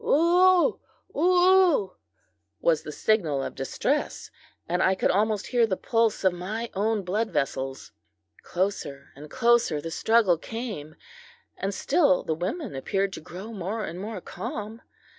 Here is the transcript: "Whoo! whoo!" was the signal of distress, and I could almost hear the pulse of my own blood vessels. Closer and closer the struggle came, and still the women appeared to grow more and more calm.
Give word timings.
"Whoo! 0.03 0.79
whoo!" 1.13 1.95
was 2.59 2.81
the 2.81 2.91
signal 2.91 3.43
of 3.43 3.53
distress, 3.53 4.31
and 4.67 4.81
I 4.81 4.95
could 4.95 5.11
almost 5.11 5.45
hear 5.45 5.67
the 5.67 5.77
pulse 5.77 6.23
of 6.23 6.33
my 6.33 6.71
own 6.73 7.03
blood 7.03 7.29
vessels. 7.29 7.91
Closer 8.41 9.11
and 9.15 9.29
closer 9.29 9.79
the 9.79 9.91
struggle 9.91 10.39
came, 10.39 10.95
and 11.55 11.71
still 11.71 12.23
the 12.23 12.33
women 12.33 12.73
appeared 12.73 13.13
to 13.13 13.21
grow 13.21 13.53
more 13.53 13.85
and 13.85 13.99
more 13.99 14.21
calm. 14.21 14.81